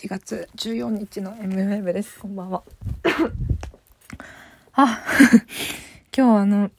[0.00, 2.20] 4月14日の M ウェブです。
[2.20, 2.62] こんばんは。
[4.72, 5.04] あ、
[6.16, 6.70] 今日あの、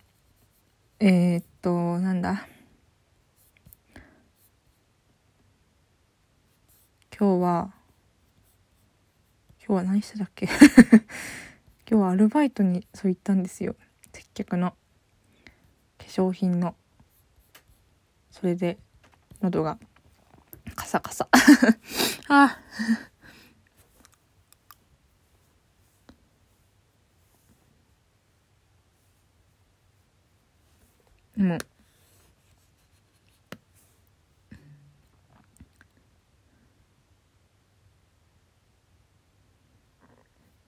[0.99, 2.47] えー、っと、なんだ。
[7.15, 7.73] 今日は、
[9.59, 10.47] 今日は何してたっけ？
[11.87, 13.75] 今日はアルバイトにそう行ったんですよ。
[14.13, 14.71] 接客の
[15.99, 16.73] 化粧品の。
[18.31, 18.79] それで、
[19.43, 19.77] 喉が
[20.75, 21.27] カサカサ。
[22.29, 22.57] あ
[31.37, 31.59] もう。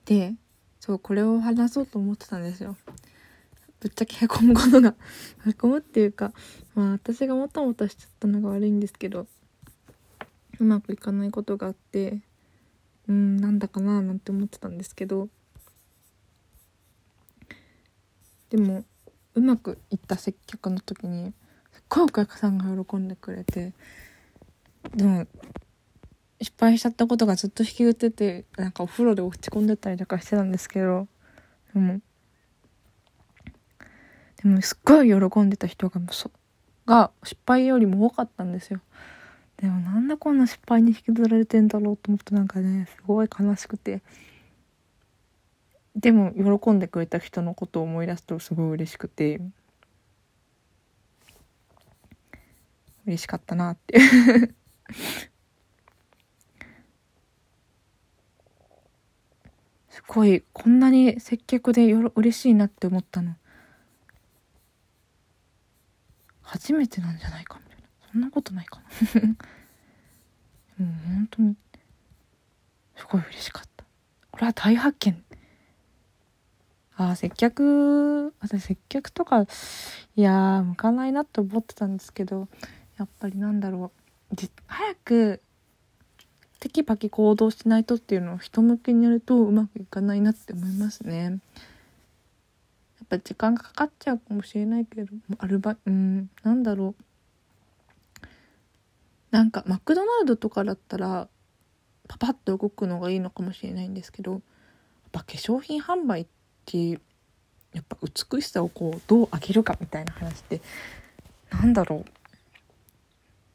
[0.05, 0.35] で
[0.79, 2.75] そうこれを話そうと思ってたんですよ。
[3.79, 4.95] ぶっちゃけへこむことが
[5.45, 6.33] へこむっていうか
[6.73, 9.27] まあ私がもたもたしちゃったのが悪いんですけど
[10.59, 12.21] うまくいかないことがあって
[13.07, 15.27] うんなんだかななんて思ってたんですけど
[18.49, 18.85] でも
[19.35, 21.33] うまくいった接客の時に
[21.71, 23.73] すっごいお客さんが喜んでくれて
[24.95, 25.27] でも
[26.41, 31.07] 失敗しちゃったことがずっと引きずっててなんかお風呂で落ち込んでたりとかしてたんですけど
[31.73, 31.99] でも
[34.43, 36.29] でもすっごい喜んでた人がそ
[36.85, 38.81] が失敗よりも多かったんですよ。
[39.55, 44.01] でもなんでこんな失敗に引きずられてんだろうと思ってなんかねすごい悲しくて。
[45.95, 49.39] でも喜んでくれた人のことを思い出すとすごい嬉しくて
[53.05, 53.99] 嬉しかったなって。
[59.89, 63.35] すごいこんなに接客でよろ嬉しいなって思ったの。
[66.41, 67.83] 初めてなんじゃないかみたいな。
[68.11, 68.85] そんなことないかな。
[70.85, 71.55] もう本当に
[72.95, 73.85] すごい嬉しかった。
[74.31, 75.22] これは大発見
[76.95, 78.33] あ接客？
[78.39, 79.45] 私接客とか
[80.15, 82.47] いや向かないなって思ってたんですけど
[82.97, 83.91] やっぱりなんだろ
[84.31, 84.35] う。
[84.67, 85.41] 早く
[86.59, 91.23] テキパキ行動しないとっていうのを人向けにやるとうまくいかないなって思いますね。
[91.23, 97.03] やっぱ時間がかかっちゃうかもしれないけどアルバうんなんだろう。
[99.31, 101.27] なんかマクドナルドとかだったら
[102.07, 104.41] パパッと動くのがいいのかもしれないんですけどやっ
[105.11, 106.25] ぱ化粧品販売っ
[106.65, 106.99] て
[107.73, 110.61] やっぱ美しさをこうどう上げるかみたいな話って
[111.49, 112.05] なんだろ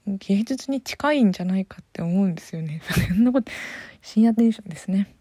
[0.07, 2.81] う芸術に近いんじゃないかって思うんですよね。
[3.09, 3.53] そんなこと、
[4.01, 5.15] 深夜テンションですね。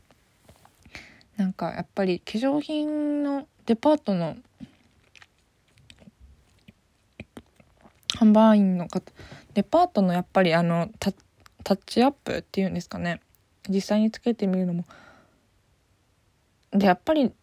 [1.35, 4.37] なんかやっぱり化粧品のデパートの
[8.17, 9.11] 販売員の方、
[9.53, 11.11] デパートのやっぱりあのタ
[11.63, 13.19] タッチアップっていうんですかね。
[13.67, 14.85] 実際につけてみるのも。
[16.71, 17.33] で、やっぱり、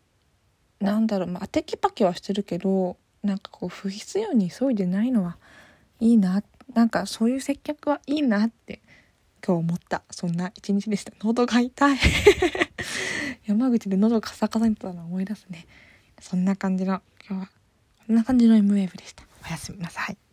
[0.81, 5.39] なんだろう、まあ、テキパキはしてるけど、なんかこう不必要に急いでないのは
[5.99, 6.43] いいな
[6.75, 8.81] なんかそういう接客はいいなって
[9.47, 10.03] 今日思った。
[10.11, 11.13] そんな一日でした。
[11.23, 11.99] 喉が痛い。
[13.45, 15.67] 山口で喉カサカサになったの思い出すね。
[16.21, 17.51] そんな感じの今日は
[18.07, 19.25] こんな感じの M ウェーブでした。
[19.47, 20.24] おやすみなさい。